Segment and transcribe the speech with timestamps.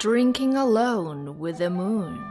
[0.00, 2.24] drinking alone with the moon.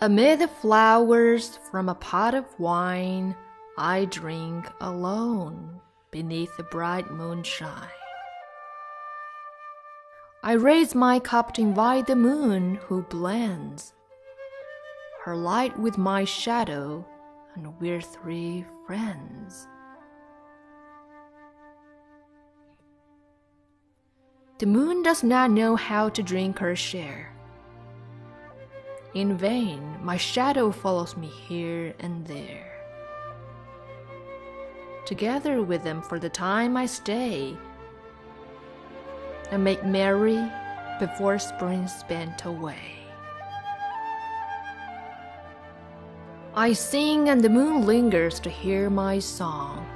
[0.00, 3.34] Amid the flowers from a pot of wine,
[3.78, 7.88] I drink alone beneath the bright moonshine.
[10.42, 13.94] I raise my cup to invite the moon who blends
[15.24, 17.06] her light with my shadow,
[17.54, 19.66] and we're three friends.
[24.58, 27.32] The moon does not know how to drink her share.
[29.14, 32.72] In vain, my shadow follows me here and there.
[35.04, 37.56] Together with them for the time I stay,
[39.50, 40.40] and make merry
[40.98, 42.96] before spring's spent away.
[46.54, 49.86] I sing and the moon lingers to hear my song.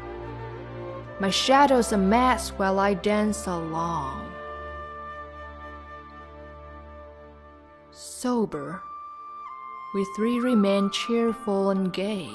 [1.20, 4.26] My shadow's a mask while I dance along.
[7.98, 8.82] Sober,
[9.94, 12.28] we three remain cheerful and gay.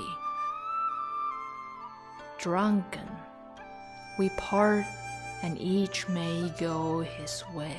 [2.40, 3.08] Drunken,
[4.18, 4.86] we part
[5.44, 7.78] and each may go his way.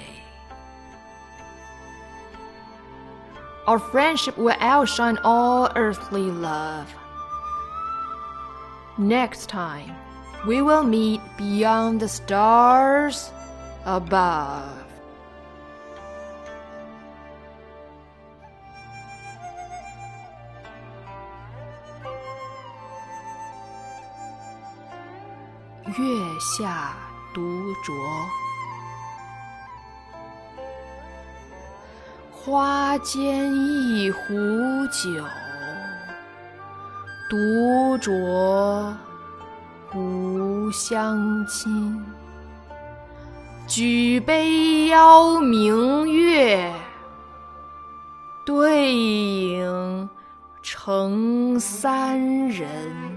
[3.66, 6.88] Our friendship will outshine all earthly love.
[8.96, 9.92] Next time,
[10.46, 13.32] we will meet beyond the stars
[13.84, 14.91] above.
[25.86, 26.94] 月下
[27.34, 27.40] 独
[27.84, 27.92] 酌，
[32.30, 34.32] 花间一壶
[34.86, 35.24] 酒，
[37.28, 38.94] 独酌
[39.94, 42.00] 无相亲。
[43.66, 46.72] 举杯邀明月，
[48.46, 50.08] 对影
[50.62, 53.11] 成三人。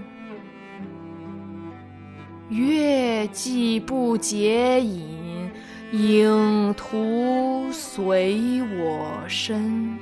[2.48, 5.50] 月既不解饮，
[5.90, 9.98] 影徒随我身。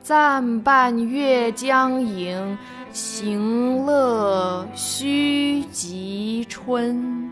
[0.00, 2.56] 暂伴月将影，
[2.92, 7.28] 行乐须及春。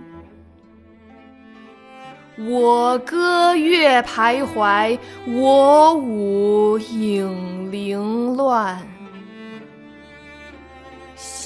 [2.39, 8.96] 我歌月徘徊，我舞影零乱。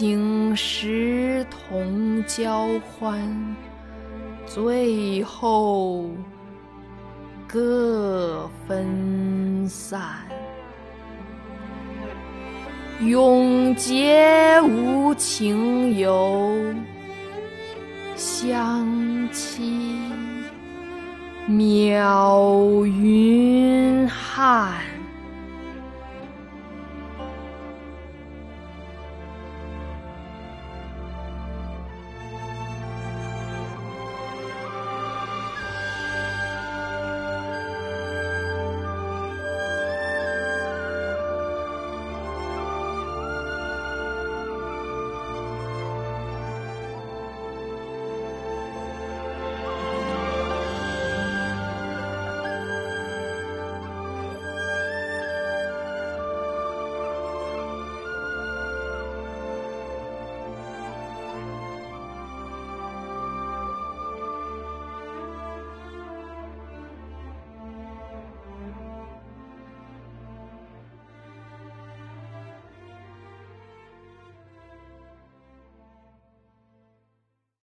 [0.00, 3.20] 醒时同交欢，
[4.46, 6.08] 醉后
[7.46, 10.00] 各分散。
[13.00, 16.56] 永结无情游，
[18.16, 18.88] 相
[19.30, 19.98] 期
[21.46, 24.80] 邈云汉。